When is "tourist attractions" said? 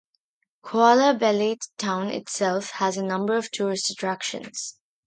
3.51-4.79